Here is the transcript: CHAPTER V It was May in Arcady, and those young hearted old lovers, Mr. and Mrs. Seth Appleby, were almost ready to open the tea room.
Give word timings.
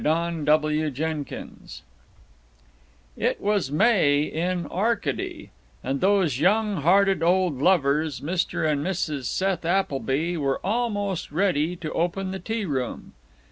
CHAPTER 0.03 0.57
V 0.89 1.61
It 3.17 3.39
was 3.39 3.71
May 3.71 4.23
in 4.23 4.65
Arcady, 4.65 5.51
and 5.83 6.01
those 6.01 6.39
young 6.39 6.77
hearted 6.77 7.21
old 7.21 7.61
lovers, 7.61 8.19
Mr. 8.19 8.67
and 8.67 8.83
Mrs. 8.83 9.25
Seth 9.25 9.63
Appleby, 9.63 10.37
were 10.37 10.59
almost 10.65 11.31
ready 11.31 11.75
to 11.75 11.93
open 11.93 12.31
the 12.31 12.39
tea 12.39 12.65
room. 12.65 13.13